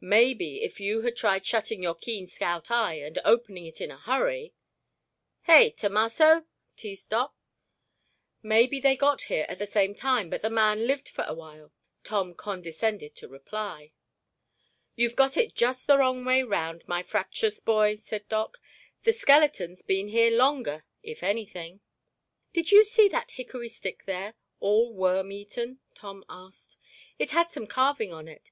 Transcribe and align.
"Maybe 0.00 0.62
if 0.62 0.80
you 0.80 1.02
had 1.02 1.16
tried 1.18 1.44
shutting 1.44 1.82
your 1.82 1.94
keen 1.94 2.26
scout 2.28 2.70
eye 2.70 2.94
and 2.94 3.18
opening 3.26 3.66
it 3.66 3.78
in 3.78 3.90
a 3.90 3.98
hurry—— 3.98 4.54
Hey, 5.42 5.68
Tomasso?" 5.70 6.46
teased 6.76 7.10
Doc. 7.10 7.36
"Maybe 8.42 8.80
they 8.80 8.96
got 8.96 9.24
here 9.24 9.44
at 9.50 9.58
the 9.58 9.66
same 9.66 9.94
time 9.94 10.30
but 10.30 10.40
the 10.40 10.48
man 10.48 10.86
lived 10.86 11.10
for 11.10 11.24
a 11.28 11.34
while," 11.34 11.74
Tom 12.04 12.34
condescended 12.34 13.14
to 13.16 13.28
reply. 13.28 13.92
"You've 14.94 15.14
got 15.14 15.36
it 15.36 15.54
just 15.54 15.86
the 15.86 15.98
wrong 15.98 16.24
way 16.24 16.42
round, 16.42 16.88
my 16.88 17.02
fraptious 17.02 17.60
boy," 17.60 17.96
said 17.96 18.26
Doc. 18.30 18.58
"The 19.02 19.12
skeleton's 19.12 19.82
been 19.82 20.08
here 20.08 20.30
longer, 20.30 20.86
if 21.02 21.22
anything." 21.22 21.80
"Did 22.54 22.70
you 22.72 22.82
see 22.82 23.08
that 23.08 23.32
hickory 23.32 23.68
stick 23.68 24.04
there—all 24.06 24.94
worm 24.94 25.30
eaten?" 25.32 25.80
Tom 25.94 26.24
asked. 26.30 26.78
"It 27.18 27.32
had 27.32 27.50
some 27.50 27.66
carving 27.66 28.10
on 28.10 28.26
it. 28.26 28.50